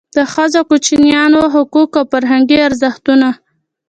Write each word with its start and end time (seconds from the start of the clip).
د 0.17 0.19
ښځو 0.33 0.59
او 0.61 0.65
کوچنیانو 0.69 1.41
حقوق 1.53 1.91
او 1.99 2.05
فرهنګي 2.11 2.57
ارزښتونه. 2.67 3.29